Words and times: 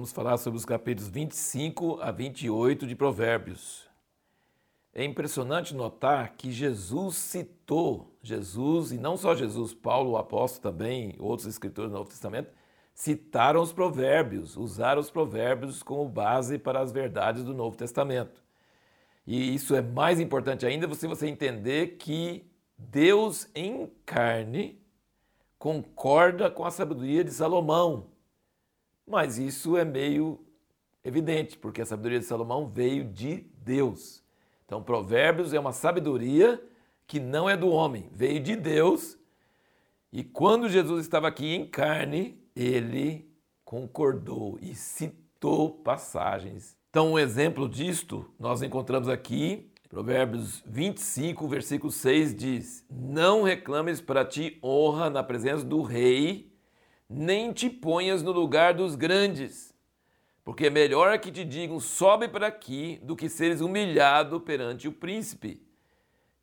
vamos 0.00 0.12
falar 0.12 0.38
sobre 0.38 0.56
os 0.56 0.64
capítulos 0.64 1.10
25 1.10 2.00
a 2.00 2.10
28 2.10 2.86
de 2.86 2.96
Provérbios. 2.96 3.86
É 4.94 5.04
impressionante 5.04 5.74
notar 5.74 6.36
que 6.38 6.50
Jesus 6.50 7.16
citou, 7.16 8.16
Jesus, 8.22 8.92
e 8.92 8.96
não 8.96 9.18
só 9.18 9.34
Jesus, 9.34 9.74
Paulo, 9.74 10.12
o 10.12 10.16
apóstolo 10.16 10.62
também, 10.72 11.14
outros 11.18 11.46
escritores 11.46 11.90
do 11.90 11.98
Novo 11.98 12.08
Testamento, 12.08 12.50
citaram 12.94 13.60
os 13.60 13.74
provérbios, 13.74 14.56
usaram 14.56 15.02
os 15.02 15.10
provérbios 15.10 15.82
como 15.82 16.08
base 16.08 16.56
para 16.58 16.80
as 16.80 16.92
verdades 16.92 17.44
do 17.44 17.52
Novo 17.52 17.76
Testamento. 17.76 18.42
E 19.26 19.54
isso 19.54 19.76
é 19.76 19.82
mais 19.82 20.18
importante 20.18 20.64
ainda 20.64 20.92
se 20.94 21.06
você 21.06 21.28
entender 21.28 21.98
que 21.98 22.50
Deus 22.78 23.50
em 23.54 23.92
carne 24.06 24.80
concorda 25.58 26.50
com 26.50 26.64
a 26.64 26.70
sabedoria 26.70 27.22
de 27.22 27.32
Salomão. 27.32 28.09
Mas 29.10 29.38
isso 29.38 29.76
é 29.76 29.84
meio 29.84 30.38
evidente, 31.04 31.58
porque 31.58 31.82
a 31.82 31.86
sabedoria 31.86 32.20
de 32.20 32.24
Salomão 32.24 32.68
veio 32.68 33.04
de 33.04 33.44
Deus. 33.62 34.22
Então, 34.64 34.82
Provérbios 34.82 35.52
é 35.52 35.58
uma 35.58 35.72
sabedoria 35.72 36.62
que 37.06 37.18
não 37.18 37.50
é 37.50 37.56
do 37.56 37.68
homem, 37.68 38.08
veio 38.12 38.38
de 38.38 38.54
Deus. 38.54 39.18
E 40.12 40.22
quando 40.22 40.68
Jesus 40.68 41.02
estava 41.02 41.26
aqui 41.26 41.54
em 41.54 41.66
carne, 41.66 42.40
ele 42.54 43.28
concordou 43.64 44.58
e 44.62 44.74
citou 44.74 45.70
passagens. 45.70 46.76
Então, 46.90 47.12
um 47.12 47.18
exemplo 47.18 47.68
disto 47.68 48.32
nós 48.38 48.62
encontramos 48.62 49.08
aqui 49.08 49.70
Provérbios 49.90 50.62
25, 50.66 51.48
versículo 51.48 51.90
6 51.90 52.32
diz: 52.32 52.86
Não 52.88 53.42
reclames 53.42 54.00
para 54.00 54.24
ti 54.24 54.56
honra 54.62 55.10
na 55.10 55.20
presença 55.20 55.64
do 55.64 55.82
rei, 55.82 56.49
nem 57.12 57.52
te 57.52 57.68
ponhas 57.68 58.22
no 58.22 58.30
lugar 58.30 58.72
dos 58.72 58.94
grandes, 58.94 59.74
porque 60.44 60.66
é 60.66 60.70
melhor 60.70 61.18
que 61.18 61.32
te 61.32 61.44
digam 61.44 61.80
sobe 61.80 62.28
para 62.28 62.46
aqui 62.46 63.00
do 63.02 63.16
que 63.16 63.28
seres 63.28 63.60
humilhado 63.60 64.40
perante 64.40 64.86
o 64.86 64.92
príncipe. 64.92 65.60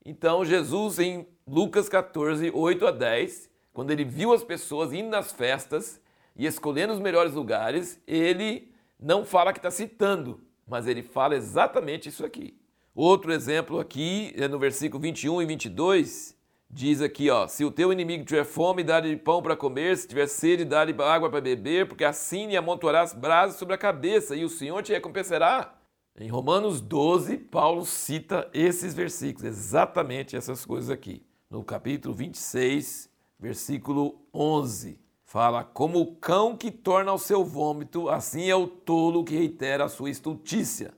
Então, 0.05 0.43
Jesus, 0.43 0.99
em 0.99 1.25
Lucas 1.47 1.87
14, 1.87 2.51
8 2.53 2.85
a 2.85 2.91
10, 2.91 3.49
quando 3.71 3.91
ele 3.91 4.03
viu 4.03 4.33
as 4.33 4.43
pessoas 4.43 4.91
indo 4.91 5.09
nas 5.09 5.31
festas 5.31 6.01
e 6.35 6.45
escolhendo 6.45 6.93
os 6.93 6.99
melhores 6.99 7.33
lugares, 7.33 8.01
ele 8.05 8.69
não 8.99 9.23
fala 9.23 9.53
que 9.53 9.59
está 9.59 9.71
citando, 9.71 10.41
mas 10.67 10.85
ele 10.85 11.01
fala 11.01 11.35
exatamente 11.35 12.09
isso 12.09 12.25
aqui. 12.25 12.59
Outro 12.93 13.31
exemplo 13.31 13.79
aqui 13.79 14.33
é 14.35 14.47
no 14.47 14.59
versículo 14.59 15.01
21 15.01 15.41
e 15.41 15.45
22, 15.45 16.36
diz 16.69 17.01
aqui, 17.01 17.29
ó, 17.29 17.47
se 17.47 17.63
o 17.63 17.71
teu 17.71 17.91
inimigo 17.91 18.25
tiver 18.25 18.43
fome, 18.43 18.83
dá-lhe 18.83 19.15
pão 19.15 19.41
para 19.41 19.55
comer, 19.55 19.97
se 19.97 20.07
tiver 20.07 20.27
sede, 20.27 20.65
dá-lhe 20.65 20.95
água 21.01 21.29
para 21.29 21.41
beber, 21.41 21.87
porque 21.87 22.03
assim 22.03 22.47
lhe 22.47 22.57
amontoarás 22.57 23.13
brasas 23.13 23.57
sobre 23.57 23.73
a 23.73 23.77
cabeça 23.77 24.35
e 24.35 24.43
o 24.43 24.49
Senhor 24.49 24.81
te 24.83 24.93
recompensará. 24.93 25.73
Em 26.19 26.29
Romanos 26.29 26.81
12, 26.81 27.37
Paulo 27.37 27.85
cita 27.85 28.49
esses 28.53 28.93
versículos, 28.93 29.45
exatamente 29.45 30.35
essas 30.35 30.65
coisas 30.65 30.89
aqui. 30.89 31.23
No 31.49 31.63
capítulo 31.63 32.13
26, 32.13 33.09
versículo 33.39 34.19
11, 34.33 34.99
fala: 35.23 35.63
Como 35.63 35.99
o 36.01 36.15
cão 36.15 36.57
que 36.57 36.71
torna 36.71 37.11
ao 37.11 37.19
seu 37.19 37.45
vômito, 37.45 38.09
assim 38.09 38.49
é 38.49 38.55
o 38.55 38.67
tolo 38.67 39.23
que 39.23 39.35
reitera 39.35 39.85
a 39.85 39.89
sua 39.89 40.09
estultícia. 40.09 40.91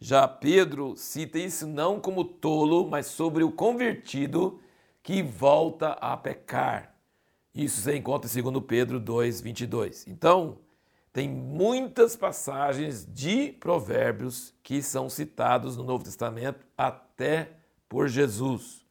Já 0.00 0.26
Pedro 0.26 0.94
cita 0.96 1.38
isso 1.38 1.66
não 1.66 2.00
como 2.00 2.24
tolo, 2.24 2.88
mas 2.88 3.06
sobre 3.06 3.44
o 3.44 3.52
convertido 3.52 4.58
que 5.02 5.22
volta 5.22 5.92
a 5.92 6.16
pecar. 6.16 6.94
Isso 7.54 7.80
você 7.80 7.96
encontra 7.96 8.30
em 8.30 8.42
2 8.42 8.64
Pedro 8.66 9.00
2, 9.00 9.40
22. 9.40 10.06
Então, 10.06 10.58
tem 11.12 11.28
muitas 11.28 12.14
passagens 12.14 13.04
de 13.04 13.52
provérbios 13.52 14.54
que 14.62 14.80
são 14.80 15.08
citados 15.08 15.76
no 15.76 15.82
Novo 15.82 16.04
Testamento 16.04 16.64
até 16.78 17.50
por 17.88 18.08
Jesus. 18.08 18.84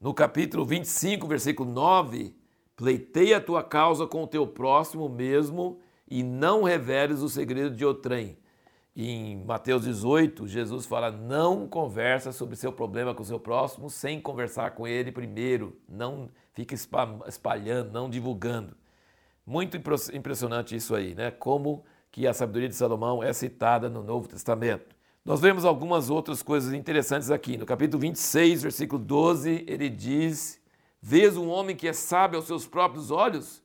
No 0.00 0.14
capítulo 0.14 0.64
25, 0.64 1.26
versículo 1.26 1.70
9, 1.70 2.34
pleiteia 2.76 3.38
a 3.38 3.40
tua 3.40 3.62
causa 3.64 4.06
com 4.06 4.22
o 4.22 4.26
teu 4.28 4.46
próximo 4.46 5.08
mesmo 5.08 5.80
e 6.08 6.22
não 6.22 6.62
reveles 6.62 7.20
o 7.20 7.28
segredo 7.28 7.74
de 7.74 7.84
outrem 7.84 8.36
em 8.94 9.42
Mateus 9.44 9.84
18, 9.84 10.46
Jesus 10.46 10.84
fala: 10.84 11.10
não 11.10 11.66
conversa 11.66 12.30
sobre 12.30 12.56
seu 12.56 12.72
problema 12.72 13.14
com 13.14 13.22
o 13.22 13.26
seu 13.26 13.40
próximo 13.40 13.88
sem 13.88 14.20
conversar 14.20 14.72
com 14.72 14.86
ele 14.86 15.10
primeiro. 15.10 15.76
Não 15.88 16.28
fica 16.52 16.74
espalhando, 16.74 17.90
não 17.90 18.10
divulgando. 18.10 18.76
Muito 19.46 19.76
impressionante 19.76 20.76
isso 20.76 20.94
aí, 20.94 21.14
né? 21.14 21.30
Como 21.30 21.84
que 22.10 22.26
a 22.26 22.34
sabedoria 22.34 22.68
de 22.68 22.74
Salomão 22.74 23.22
é 23.22 23.32
citada 23.32 23.88
no 23.88 24.02
Novo 24.02 24.28
Testamento. 24.28 24.94
Nós 25.24 25.40
vemos 25.40 25.64
algumas 25.64 26.10
outras 26.10 26.42
coisas 26.42 26.74
interessantes 26.74 27.30
aqui. 27.30 27.56
No 27.56 27.64
capítulo 27.64 28.00
26, 28.00 28.62
versículo 28.62 29.02
12, 29.02 29.64
ele 29.66 29.88
diz: 29.88 30.60
Vês 31.00 31.36
um 31.36 31.48
homem 31.48 31.74
que 31.74 31.88
é 31.88 31.92
sábio 31.92 32.36
aos 32.36 32.46
seus 32.46 32.66
próprios 32.66 33.10
olhos? 33.10 33.62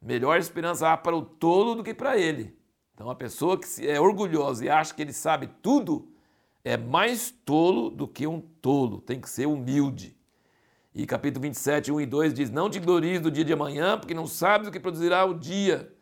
Melhor 0.00 0.38
esperança 0.38 0.90
há 0.90 0.96
para 0.96 1.14
o 1.14 1.22
tolo 1.22 1.74
do 1.74 1.84
que 1.84 1.92
para 1.92 2.16
ele. 2.16 2.56
Então, 2.94 3.10
a 3.10 3.14
pessoa 3.14 3.58
que 3.58 3.88
é 3.88 4.00
orgulhosa 4.00 4.64
e 4.64 4.68
acha 4.68 4.94
que 4.94 5.02
ele 5.02 5.12
sabe 5.12 5.48
tudo 5.62 6.08
é 6.64 6.76
mais 6.76 7.30
tolo 7.44 7.90
do 7.90 8.06
que 8.06 8.26
um 8.26 8.40
tolo, 8.40 9.00
tem 9.00 9.20
que 9.20 9.28
ser 9.28 9.46
humilde. 9.46 10.16
E 10.94 11.06
capítulo 11.06 11.42
27, 11.42 11.90
1 11.90 12.00
e 12.02 12.06
2 12.06 12.34
diz: 12.34 12.50
Não 12.50 12.68
te 12.68 12.78
glories 12.78 13.20
do 13.20 13.30
dia 13.30 13.44
de 13.44 13.52
amanhã, 13.52 13.98
porque 13.98 14.14
não 14.14 14.26
sabes 14.26 14.68
o 14.68 14.70
que 14.70 14.78
produzirá 14.78 15.24
o 15.24 15.32
dia. 15.32 15.92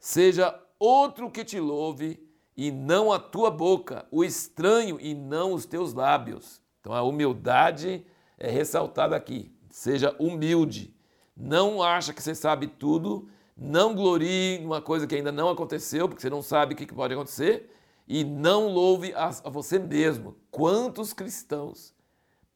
Seja 0.00 0.58
outro 0.78 1.30
que 1.30 1.44
te 1.44 1.60
louve, 1.60 2.18
e 2.56 2.70
não 2.70 3.12
a 3.12 3.18
tua 3.18 3.50
boca, 3.50 4.06
o 4.10 4.24
estranho, 4.24 4.98
e 5.00 5.14
não 5.14 5.52
os 5.52 5.66
teus 5.66 5.92
lábios. 5.92 6.62
Então 6.80 6.94
a 6.94 7.02
humildade 7.02 8.06
é 8.38 8.50
ressaltada 8.50 9.14
aqui. 9.14 9.52
Seja 9.70 10.16
humilde. 10.18 10.94
Não 11.36 11.82
acha 11.82 12.12
que 12.12 12.22
você 12.22 12.34
sabe 12.34 12.66
tudo 12.66 13.28
não 13.58 13.94
glorie 13.94 14.60
numa 14.60 14.80
coisa 14.80 15.06
que 15.06 15.16
ainda 15.16 15.32
não 15.32 15.48
aconteceu, 15.48 16.08
porque 16.08 16.22
você 16.22 16.30
não 16.30 16.42
sabe 16.42 16.74
o 16.74 16.76
que 16.76 16.86
pode 16.86 17.12
acontecer, 17.12 17.70
e 18.06 18.24
não 18.24 18.68
louve 18.68 19.12
a, 19.14 19.30
você 19.50 19.78
mesmo. 19.78 20.36
Quantos 20.50 21.12
cristãos 21.12 21.92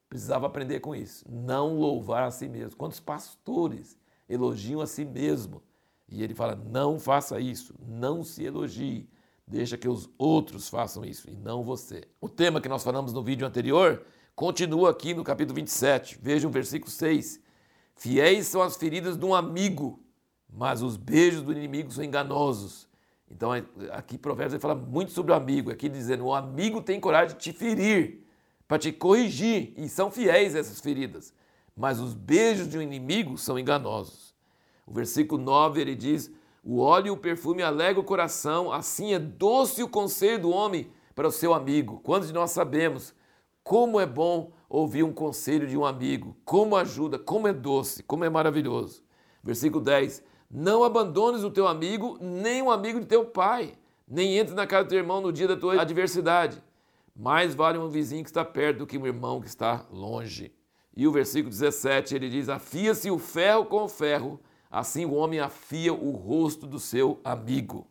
precisavam 0.09 0.47
aprender 0.47 0.79
com 0.79 0.95
isso? 0.95 1.25
Não 1.29 1.77
louvar 1.77 2.23
a 2.23 2.31
si 2.31 2.47
mesmo. 2.47 2.77
Quantos 2.77 2.99
pastores 2.99 3.97
elogiam 4.27 4.81
a 4.81 4.87
si 4.87 5.03
mesmo? 5.03 5.61
E 6.09 6.23
ele 6.23 6.33
fala: 6.33 6.55
não 6.55 6.97
faça 6.97 7.39
isso, 7.39 7.75
não 7.87 8.23
se 8.23 8.43
elogie, 8.43 9.09
deixa 9.47 9.77
que 9.77 9.87
os 9.87 10.09
outros 10.17 10.69
façam 10.69 11.03
isso 11.03 11.29
e 11.29 11.35
não 11.35 11.63
você. 11.63 12.03
O 12.21 12.29
tema 12.29 12.61
que 12.61 12.69
nós 12.69 12.83
falamos 12.83 13.13
no 13.13 13.23
vídeo 13.23 13.45
anterior 13.45 14.03
continua 14.35 14.89
aqui 14.89 15.13
no 15.13 15.23
capítulo 15.23 15.55
27. 15.55 16.17
Veja 16.21 16.47
o 16.47 16.51
versículo 16.51 16.91
6. 16.91 17.39
Fiéis 17.95 18.47
são 18.47 18.61
as 18.61 18.75
feridas 18.75 19.17
de 19.17 19.25
um 19.25 19.35
amigo, 19.35 20.02
mas 20.55 20.81
os 20.81 20.95
beijos 20.95 21.41
do 21.41 21.51
inimigo 21.51 21.91
são 21.91 22.03
enganosos. 22.03 22.87
Então, 23.29 23.51
aqui 23.91 24.17
Provérbios 24.17 24.61
fala 24.61 24.75
muito 24.75 25.11
sobre 25.11 25.31
o 25.31 25.35
amigo, 25.35 25.71
aqui 25.71 25.89
dizendo: 25.89 26.25
o 26.25 26.33
amigo 26.33 26.81
tem 26.81 26.99
coragem 26.99 27.35
de 27.35 27.41
te 27.41 27.51
ferir, 27.51 28.25
para 28.67 28.77
te 28.77 28.91
corrigir, 28.91 29.73
e 29.75 29.89
são 29.89 30.11
fiéis 30.11 30.53
essas 30.53 30.79
feridas. 30.79 31.33
Mas 31.75 31.99
os 31.99 32.13
beijos 32.13 32.69
de 32.69 32.77
um 32.77 32.81
inimigo 32.81 33.37
são 33.37 33.57
enganosos. 33.57 34.35
O 34.85 34.93
versículo 34.93 35.41
9 35.41 35.81
ele 35.81 35.95
diz: 35.95 36.31
O 36.63 36.79
óleo 36.79 37.07
e 37.07 37.11
o 37.11 37.17
perfume 37.17 37.63
alegram 37.63 38.03
o 38.03 38.05
coração, 38.05 38.71
assim 38.71 39.13
é 39.13 39.19
doce 39.19 39.81
o 39.81 39.89
conselho 39.89 40.43
do 40.43 40.49
homem 40.51 40.91
para 41.15 41.27
o 41.27 41.31
seu 41.31 41.53
amigo. 41.53 41.99
Quantos 42.03 42.27
de 42.27 42.33
nós 42.33 42.51
sabemos 42.51 43.15
como 43.63 43.99
é 43.99 44.05
bom 44.05 44.51
ouvir 44.69 45.03
um 45.03 45.13
conselho 45.13 45.65
de 45.65 45.75
um 45.75 45.85
amigo? 45.85 46.37
Como 46.45 46.75
ajuda, 46.75 47.17
como 47.17 47.47
é 47.47 47.53
doce, 47.53 48.03
como 48.03 48.23
é 48.23 48.29
maravilhoso. 48.29 49.01
Versículo 49.43 49.83
10: 49.83 50.21
não 50.53 50.83
abandones 50.83 51.43
o 51.43 51.49
teu 51.49 51.67
amigo, 51.67 52.19
nem 52.21 52.61
o 52.61 52.69
amigo 52.69 52.99
de 52.99 53.07
teu 53.07 53.25
pai, 53.25 53.73
nem 54.07 54.37
entres 54.37 54.55
na 54.55 54.67
casa 54.67 54.83
do 54.83 54.89
teu 54.89 54.99
irmão 54.99 55.19
no 55.19 55.33
dia 55.33 55.47
da 55.47 55.57
tua 55.57 55.81
adversidade. 55.81 56.61
Mais 57.15 57.55
vale 57.55 57.79
um 57.79 57.89
vizinho 57.89 58.23
que 58.23 58.29
está 58.29 58.45
perto 58.45 58.79
do 58.79 58.87
que 58.87 58.95
um 58.95 59.07
irmão 59.07 59.41
que 59.41 59.47
está 59.47 59.83
longe. 59.91 60.53
E 60.95 61.07
o 61.07 61.11
versículo 61.11 61.49
17 61.49 62.13
ele 62.13 62.29
diz: 62.29 62.49
Afia-se 62.49 63.09
o 63.09 63.17
ferro 63.17 63.65
com 63.65 63.85
o 63.85 63.89
ferro, 63.89 64.39
assim 64.69 65.05
o 65.05 65.13
homem 65.13 65.39
afia 65.39 65.91
o 65.91 66.11
rosto 66.11 66.67
do 66.67 66.79
seu 66.79 67.19
amigo. 67.23 67.87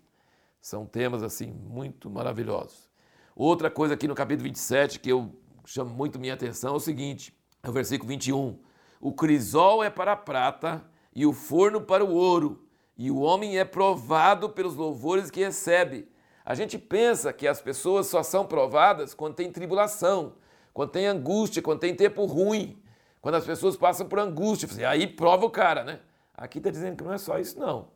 São 0.60 0.86
temas 0.86 1.24
assim 1.24 1.50
muito 1.50 2.08
maravilhosos. 2.08 2.88
Outra 3.34 3.68
coisa 3.70 3.94
aqui 3.94 4.06
no 4.06 4.14
capítulo 4.14 4.44
27 4.44 5.00
que 5.00 5.10
eu 5.10 5.34
chamo 5.64 5.90
muito 5.90 6.16
minha 6.16 6.34
atenção 6.34 6.74
é 6.74 6.76
o 6.76 6.80
seguinte: 6.80 7.36
é 7.60 7.68
o 7.68 7.72
versículo 7.72 8.08
21. 8.08 8.56
O 9.00 9.12
crisol 9.12 9.82
é 9.82 9.90
para 9.90 10.12
a 10.12 10.16
prata 10.16 10.91
e 11.14 11.26
o 11.26 11.32
forno 11.32 11.80
para 11.80 12.04
o 12.04 12.12
ouro, 12.12 12.66
e 12.96 13.10
o 13.10 13.20
homem 13.20 13.58
é 13.58 13.64
provado 13.64 14.50
pelos 14.50 14.74
louvores 14.74 15.30
que 15.30 15.44
recebe. 15.44 16.08
A 16.44 16.54
gente 16.54 16.78
pensa 16.78 17.32
que 17.32 17.46
as 17.46 17.60
pessoas 17.60 18.06
só 18.06 18.22
são 18.22 18.46
provadas 18.46 19.14
quando 19.14 19.34
tem 19.34 19.50
tribulação, 19.50 20.34
quando 20.72 20.90
tem 20.90 21.06
angústia, 21.06 21.62
quando 21.62 21.80
tem 21.80 21.94
tempo 21.94 22.24
ruim, 22.24 22.82
quando 23.20 23.36
as 23.36 23.44
pessoas 23.44 23.76
passam 23.76 24.06
por 24.08 24.18
angústia. 24.18 24.88
Aí 24.88 25.06
prova 25.06 25.46
o 25.46 25.50
cara, 25.50 25.84
né? 25.84 26.00
Aqui 26.34 26.58
está 26.58 26.70
dizendo 26.70 26.96
que 26.96 27.04
não 27.04 27.12
é 27.12 27.18
só 27.18 27.38
isso, 27.38 27.58
não. 27.58 27.88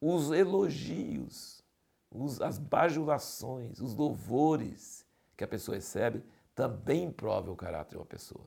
Os 0.00 0.30
elogios 0.30 1.58
os, 2.10 2.40
as 2.40 2.58
bajulações, 2.58 3.80
os 3.80 3.94
louvores 3.94 5.06
que 5.36 5.44
a 5.44 5.48
pessoa 5.48 5.76
recebe 5.76 6.22
também 6.54 7.10
provam 7.10 7.52
o 7.52 7.56
caráter 7.56 7.90
de 7.90 7.96
uma 7.98 8.06
pessoa. 8.06 8.44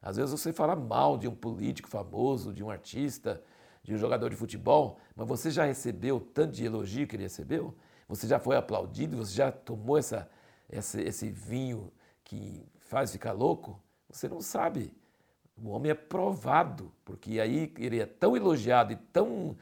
Às 0.00 0.16
vezes 0.16 0.32
você 0.32 0.52
fala 0.52 0.74
mal 0.74 1.16
de 1.16 1.28
um 1.28 1.34
político 1.34 1.88
famoso, 1.88 2.52
de 2.52 2.64
um 2.64 2.70
artista, 2.70 3.42
de 3.82 3.94
um 3.94 3.98
jogador 3.98 4.30
de 4.30 4.36
futebol, 4.36 4.98
mas 5.14 5.26
você 5.26 5.50
já 5.50 5.64
recebeu 5.64 6.20
tanto 6.20 6.52
de 6.52 6.64
elogio 6.64 7.06
que 7.06 7.16
ele 7.16 7.24
recebeu? 7.24 7.74
Você 8.08 8.26
já 8.26 8.38
foi 8.38 8.56
aplaudido? 8.56 9.16
Você 9.16 9.34
já 9.34 9.50
tomou 9.50 9.98
essa, 9.98 10.28
essa, 10.68 11.00
esse 11.00 11.30
vinho 11.30 11.92
que 12.22 12.64
faz 12.80 13.10
ficar 13.10 13.32
louco? 13.32 13.80
Você 14.10 14.28
não 14.28 14.40
sabe. 14.40 14.94
O 15.56 15.70
homem 15.70 15.90
é 15.90 15.94
provado, 15.94 16.92
porque 17.04 17.40
aí 17.40 17.72
ele 17.78 18.00
é 18.00 18.06
tão 18.06 18.36
elogiado 18.36 18.92
e 18.92 18.96
tão 18.96 19.56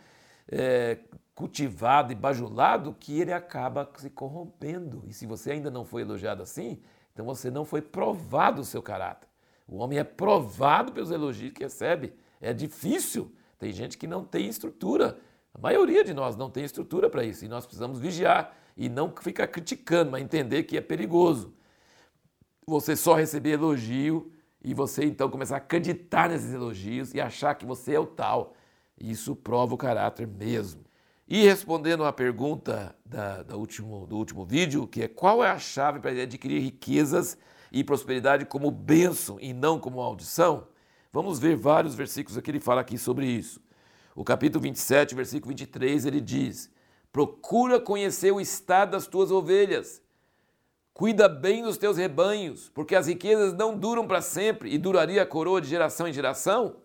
é, 0.48 0.98
cultivado 1.34 2.12
e 2.12 2.14
bajulado 2.14 2.94
que 2.98 3.20
ele 3.20 3.32
acaba 3.32 3.90
se 3.96 4.10
corrompendo. 4.10 5.02
E 5.06 5.12
se 5.12 5.26
você 5.26 5.52
ainda 5.52 5.70
não 5.70 5.84
foi 5.84 6.02
elogiado 6.02 6.42
assim, 6.42 6.80
então 7.12 7.24
você 7.24 7.50
não 7.50 7.64
foi 7.64 7.80
provado 7.80 8.60
o 8.62 8.64
seu 8.64 8.82
caráter. 8.82 9.28
O 9.66 9.76
homem 9.76 9.98
é 9.98 10.04
provado 10.04 10.92
pelos 10.92 11.10
elogios 11.10 11.52
que 11.52 11.62
recebe. 11.62 12.12
É 12.40 12.52
difícil. 12.52 13.32
Tem 13.60 13.70
gente 13.72 13.98
que 13.98 14.06
não 14.06 14.24
tem 14.24 14.48
estrutura. 14.48 15.20
A 15.54 15.58
maioria 15.60 16.02
de 16.02 16.14
nós 16.14 16.34
não 16.34 16.48
tem 16.50 16.64
estrutura 16.64 17.10
para 17.10 17.22
isso. 17.22 17.44
E 17.44 17.48
nós 17.48 17.66
precisamos 17.66 18.00
vigiar 18.00 18.56
e 18.74 18.88
não 18.88 19.14
ficar 19.20 19.46
criticando, 19.48 20.10
mas 20.10 20.22
entender 20.22 20.62
que 20.62 20.78
é 20.78 20.80
perigoso. 20.80 21.52
Você 22.66 22.96
só 22.96 23.14
receber 23.14 23.50
elogio 23.50 24.32
e 24.64 24.72
você 24.72 25.04
então 25.04 25.28
começar 25.28 25.56
a 25.56 25.58
acreditar 25.58 26.30
nesses 26.30 26.54
elogios 26.54 27.12
e 27.12 27.20
achar 27.20 27.54
que 27.54 27.66
você 27.66 27.94
é 27.94 28.00
o 28.00 28.06
tal. 28.06 28.54
Isso 28.98 29.36
prova 29.36 29.74
o 29.74 29.78
caráter 29.78 30.26
mesmo. 30.26 30.82
E 31.28 31.44
respondendo 31.44 32.04
à 32.04 32.12
pergunta 32.12 32.96
da, 33.04 33.42
da 33.42 33.56
último, 33.56 34.06
do 34.06 34.16
último 34.16 34.46
vídeo, 34.46 34.86
que 34.86 35.02
é 35.02 35.08
qual 35.08 35.44
é 35.44 35.50
a 35.50 35.58
chave 35.58 36.00
para 36.00 36.10
adquirir 36.10 36.60
riquezas 36.60 37.36
e 37.70 37.84
prosperidade 37.84 38.46
como 38.46 38.70
bênção 38.70 39.38
e 39.38 39.52
não 39.52 39.78
como 39.78 39.98
maldição, 39.98 40.66
vamos 41.12 41.38
ver 41.38 41.56
vários 41.56 41.94
versículos 41.94 42.36
aqui, 42.38 42.50
ele 42.50 42.60
fala 42.60 42.80
aqui 42.80 42.96
sobre 42.98 43.26
isso. 43.26 43.60
O 44.14 44.24
capítulo 44.24 44.62
27, 44.62 45.14
versículo 45.14 45.50
23, 45.50 46.06
ele 46.06 46.20
diz: 46.20 46.70
Procura 47.12 47.80
conhecer 47.80 48.32
o 48.32 48.40
estado 48.40 48.92
das 48.92 49.06
tuas 49.06 49.30
ovelhas, 49.30 50.02
cuida 50.92 51.28
bem 51.28 51.62
dos 51.62 51.76
teus 51.76 51.96
rebanhos, 51.96 52.68
porque 52.74 52.94
as 52.94 53.06
riquezas 53.06 53.54
não 53.54 53.76
duram 53.76 54.06
para 54.06 54.20
sempre 54.20 54.72
e 54.72 54.78
duraria 54.78 55.22
a 55.22 55.26
coroa 55.26 55.60
de 55.60 55.68
geração 55.68 56.06
em 56.06 56.12
geração. 56.12 56.76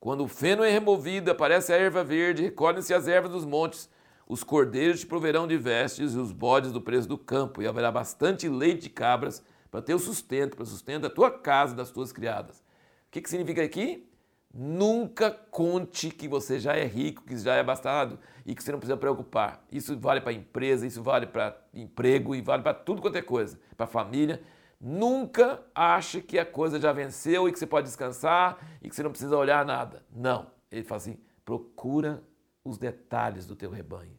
Quando 0.00 0.24
o 0.24 0.28
feno 0.28 0.64
é 0.64 0.70
removido, 0.70 1.30
aparece 1.30 1.72
a 1.72 1.76
erva 1.76 2.02
verde, 2.02 2.42
recolhem-se 2.42 2.94
as 2.94 3.06
ervas 3.06 3.30
dos 3.30 3.44
montes, 3.44 3.88
os 4.26 4.42
cordeiros 4.42 5.00
te 5.00 5.06
proverão 5.06 5.46
de 5.46 5.58
vestes 5.58 6.14
e 6.14 6.18
os 6.18 6.32
bodes 6.32 6.72
do 6.72 6.80
preço 6.80 7.06
do 7.06 7.18
campo, 7.18 7.60
e 7.60 7.66
haverá 7.66 7.92
bastante 7.92 8.48
leite 8.48 8.82
de 8.82 8.90
cabras 8.90 9.42
para 9.70 9.82
ter 9.82 9.94
o 9.94 9.98
sustento, 9.98 10.56
para 10.56 10.64
sustento 10.64 11.02
da 11.02 11.10
tua 11.10 11.30
casa 11.30 11.74
e 11.74 11.76
das 11.76 11.90
tuas 11.90 12.12
criadas. 12.12 12.62
O 13.10 13.12
que, 13.12 13.20
que 13.20 13.28
significa 13.28 13.60
aqui? 13.60 14.08
Nunca 14.54 15.32
conte 15.32 16.10
que 16.10 16.28
você 16.28 16.60
já 16.60 16.76
é 16.76 16.84
rico, 16.84 17.24
que 17.24 17.36
já 17.36 17.56
é 17.56 17.60
abastado 17.60 18.20
e 18.46 18.54
que 18.54 18.62
você 18.62 18.70
não 18.70 18.78
precisa 18.78 18.96
preocupar. 18.96 19.66
Isso 19.70 19.98
vale 19.98 20.20
para 20.20 20.32
empresa, 20.32 20.86
isso 20.86 21.02
vale 21.02 21.26
para 21.26 21.60
emprego 21.74 22.36
e 22.36 22.40
vale 22.40 22.62
para 22.62 22.72
tudo 22.72 23.02
quanto 23.02 23.18
é 23.18 23.22
coisa, 23.22 23.60
para 23.76 23.86
família. 23.86 24.40
Nunca 24.80 25.60
ache 25.74 26.20
que 26.22 26.38
a 26.38 26.46
coisa 26.46 26.80
já 26.80 26.92
venceu 26.92 27.48
e 27.48 27.52
que 27.52 27.58
você 27.58 27.66
pode 27.66 27.88
descansar 27.88 28.78
e 28.80 28.88
que 28.88 28.94
você 28.94 29.02
não 29.02 29.10
precisa 29.10 29.36
olhar 29.36 29.64
nada. 29.64 30.04
Não. 30.14 30.46
Ele 30.70 30.84
fala 30.84 31.00
assim: 31.00 31.18
procura 31.44 32.22
os 32.64 32.78
detalhes 32.78 33.44
do 33.44 33.56
teu 33.56 33.70
rebanho. 33.70 34.16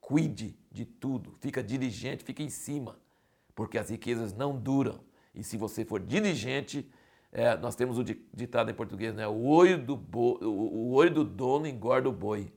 Cuide 0.00 0.56
de 0.70 0.84
tudo, 0.84 1.36
fica 1.40 1.62
diligente, 1.62 2.24
fica 2.24 2.42
em 2.42 2.48
cima 2.48 2.96
porque 3.58 3.76
as 3.76 3.90
riquezas 3.90 4.32
não 4.32 4.56
duram. 4.56 5.00
E 5.34 5.42
se 5.42 5.56
você 5.56 5.84
for 5.84 5.98
diligente, 5.98 6.88
é, 7.32 7.56
nós 7.56 7.74
temos 7.74 7.98
o 7.98 8.04
ditado 8.04 8.70
em 8.70 8.74
português, 8.74 9.14
né? 9.14 9.26
o, 9.26 9.46
olho 9.46 9.78
do 9.78 9.96
bo... 9.96 10.38
o 10.42 10.92
olho 10.92 11.10
do 11.12 11.24
dono 11.24 11.66
engorda 11.66 12.08
o 12.08 12.12
boi. 12.12 12.50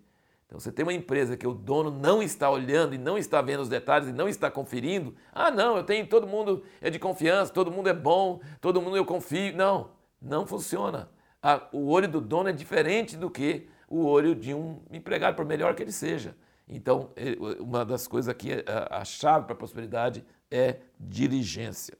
Então 0.45 0.59
você 0.59 0.71
tem 0.71 0.83
uma 0.83 0.93
empresa 0.93 1.37
que 1.37 1.47
o 1.47 1.53
dono 1.53 1.89
não 1.89 2.21
está 2.21 2.49
olhando 2.49 2.93
e 2.93 2.97
não 2.97 3.17
está 3.17 3.41
vendo 3.41 3.61
os 3.61 3.69
detalhes 3.69 4.09
e 4.09 4.13
não 4.13 4.27
está 4.27 4.51
conferindo. 4.51 5.15
Ah, 5.31 5.49
não, 5.49 5.77
eu 5.77 5.83
tenho, 5.83 6.05
todo 6.07 6.27
mundo 6.27 6.63
é 6.81 6.89
de 6.89 6.99
confiança, 6.99 7.53
todo 7.53 7.71
mundo 7.71 7.87
é 7.87 7.93
bom, 7.93 8.41
todo 8.59 8.81
mundo 8.81 8.97
eu 8.97 9.05
confio. 9.05 9.55
Não, 9.55 9.91
não 10.21 10.45
funciona. 10.45 11.09
o 11.71 11.89
olho 11.89 12.07
do 12.07 12.19
dono 12.19 12.49
é 12.49 12.51
diferente 12.51 13.15
do 13.15 13.29
que 13.29 13.69
o 13.87 14.05
olho 14.05 14.35
de 14.35 14.53
um 14.53 14.81
empregado, 14.91 15.35
por 15.35 15.45
melhor 15.45 15.73
que 15.73 15.83
ele 15.83 15.91
seja. 15.91 16.35
Então, 16.67 17.11
uma 17.59 17.85
das 17.85 18.07
coisas 18.07 18.29
aqui, 18.29 18.51
a 18.89 19.03
chave 19.03 19.45
para 19.45 19.53
a 19.53 19.57
prosperidade 19.57 20.23
é 20.49 20.77
diligência. 20.99 21.97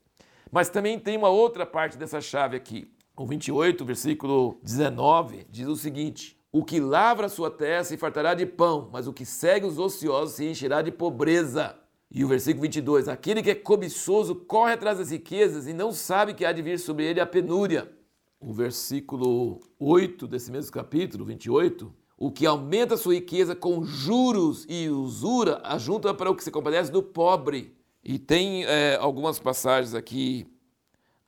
Mas 0.52 0.68
também 0.68 0.98
tem 0.98 1.16
uma 1.16 1.30
outra 1.30 1.64
parte 1.64 1.96
dessa 1.96 2.20
chave 2.20 2.58
aqui. 2.58 2.86
O 3.16 3.24
28, 3.24 3.82
versículo 3.86 4.60
19, 4.62 5.46
diz 5.50 5.66
o 5.66 5.74
seguinte: 5.74 6.38
O 6.52 6.62
que 6.62 6.78
lavra 6.78 7.30
sua 7.30 7.50
terra 7.50 7.82
se 7.84 7.96
fartará 7.96 8.34
de 8.34 8.44
pão, 8.44 8.90
mas 8.92 9.06
o 9.06 9.14
que 9.14 9.24
segue 9.24 9.64
os 9.64 9.78
ociosos 9.78 10.34
se 10.34 10.44
encherá 10.44 10.82
de 10.82 10.92
pobreza. 10.92 11.74
E 12.10 12.22
o 12.22 12.28
versículo 12.28 12.62
22, 12.62 13.08
aquele 13.08 13.42
que 13.42 13.50
é 13.50 13.54
cobiçoso 13.54 14.34
corre 14.34 14.74
atrás 14.74 14.98
das 14.98 15.10
riquezas 15.10 15.66
e 15.66 15.72
não 15.72 15.90
sabe 15.90 16.34
que 16.34 16.44
há 16.44 16.52
de 16.52 16.60
vir 16.60 16.78
sobre 16.78 17.06
ele 17.06 17.20
a 17.20 17.26
penúria. 17.26 17.90
O 18.38 18.52
versículo 18.52 19.60
8 19.78 20.26
desse 20.26 20.52
mesmo 20.52 20.70
capítulo, 20.70 21.24
28, 21.24 21.90
o 22.18 22.30
que 22.30 22.44
aumenta 22.44 22.98
sua 22.98 23.14
riqueza 23.14 23.56
com 23.56 23.82
juros 23.84 24.66
e 24.68 24.90
usura, 24.90 25.62
ajunta 25.64 26.12
para 26.12 26.30
o 26.30 26.36
que 26.36 26.44
se 26.44 26.50
compadece 26.50 26.92
do 26.92 27.02
pobre. 27.02 27.74
E 28.04 28.18
tem 28.18 28.64
é, 28.64 28.96
algumas 28.96 29.38
passagens 29.38 29.94
aqui 29.94 30.46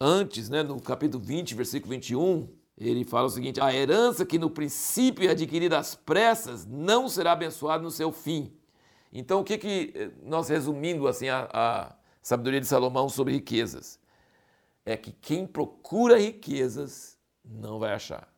antes, 0.01 0.49
né, 0.49 0.63
no 0.63 0.81
capítulo 0.81 1.23
20, 1.23 1.55
versículo 1.55 1.93
21, 1.93 2.49
ele 2.77 3.05
fala 3.05 3.27
o 3.27 3.31
seguinte: 3.31 3.61
A 3.61 3.73
herança 3.73 4.27
que 4.27 4.39
no 4.39 4.51
princípio 4.51 5.29
é 5.29 5.31
adquirida 5.31 5.79
às 5.79 5.95
pressas 5.95 6.67
não 6.67 7.09
será 7.09 7.33
abençoada 7.33 7.83
no 7.83 7.91
seu 7.91 8.11
fim. 8.11 8.53
Então, 9.13 9.41
o 9.41 9.45
que, 9.45 9.57
que 9.57 9.93
eh, 9.95 10.11
nós 10.25 10.49
resumindo 10.49 11.07
assim 11.07 11.29
a, 11.29 11.49
a 11.53 11.95
sabedoria 12.21 12.61
de 12.61 12.67
Salomão 12.67 13.09
sobre 13.09 13.33
riquezas? 13.33 14.01
É 14.85 14.97
que 14.97 15.13
quem 15.13 15.47
procura 15.47 16.19
riquezas 16.19 17.17
não 17.45 17.79
vai 17.79 17.93
achar, 17.93 18.29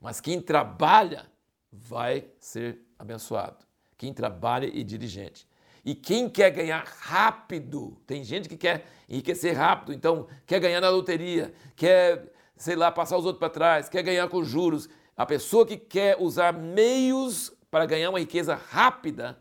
mas 0.00 0.20
quem 0.20 0.40
trabalha 0.40 1.30
vai 1.72 2.26
ser 2.40 2.80
abençoado. 2.98 3.64
Quem 3.96 4.12
trabalha 4.12 4.66
e 4.66 4.82
diligente. 4.82 5.46
E 5.84 5.94
quem 5.94 6.28
quer 6.28 6.50
ganhar 6.50 6.84
rápido, 7.00 7.96
tem 8.06 8.24
gente 8.24 8.48
que 8.48 8.56
quer 8.56 8.86
enriquecer 9.08 9.54
rápido, 9.54 9.92
então 9.92 10.26
quer 10.46 10.58
ganhar 10.58 10.80
na 10.80 10.88
loteria, 10.88 11.52
quer, 11.76 12.32
sei 12.56 12.74
lá, 12.74 12.90
passar 12.90 13.18
os 13.18 13.26
outros 13.26 13.38
para 13.38 13.50
trás, 13.50 13.88
quer 13.88 14.02
ganhar 14.02 14.28
com 14.28 14.42
juros. 14.42 14.88
A 15.16 15.26
pessoa 15.26 15.66
que 15.66 15.76
quer 15.76 16.16
usar 16.18 16.52
meios 16.52 17.52
para 17.70 17.84
ganhar 17.84 18.08
uma 18.08 18.18
riqueza 18.18 18.54
rápida, 18.54 19.38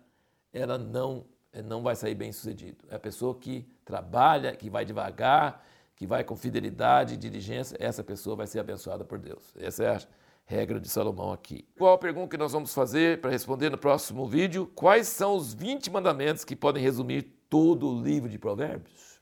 ela 0.52 0.78
não, 0.78 1.26
não 1.64 1.82
vai 1.82 1.96
sair 1.96 2.16
bem 2.16 2.32
sucedido. 2.32 2.84
É 2.90 2.96
a 2.96 3.00
pessoa 3.00 3.36
que 3.36 3.66
trabalha, 3.86 4.54
que 4.56 4.70
vai 4.70 4.84
devagar, 4.84 5.66
que 5.96 6.06
vai 6.06 6.24
com 6.24 6.36
fidelidade 6.36 7.14
e 7.14 7.18
diligência, 7.18 7.78
essa 7.80 8.04
pessoa 8.04 8.36
vai 8.36 8.48
ser 8.48 8.60
abençoada 8.60 9.06
por 9.06 9.18
Deus. 9.18 9.54
Essa 9.58 9.84
é 9.84 9.96
a 9.96 10.02
regra 10.46 10.80
de 10.80 10.90
Salomão 10.90 11.32
aqui. 11.32 11.66
Qual 11.78 11.94
a 11.94 11.98
pergunta 11.98 12.30
que 12.30 12.38
nós 12.38 12.52
vamos 12.52 12.74
fazer 12.74 13.22
para 13.22 13.32
responder 13.32 13.70
no 13.70 13.78
próximo 13.78 14.28
vídeo? 14.28 14.70
Quais 14.76 15.08
são 15.08 15.36
os 15.36 15.54
20 15.54 15.90
mandamentos 15.92 16.44
que 16.44 16.56
podem 16.56 16.84
resumir 16.84 17.24
todo 17.50 17.90
o 17.90 18.02
livro 18.02 18.30
de 18.30 18.38
Provérbios? 18.38 19.12